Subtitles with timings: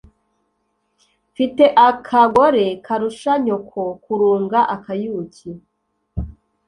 [1.31, 5.49] Mfite akagore karusha nyoko kurunga-Akayuki.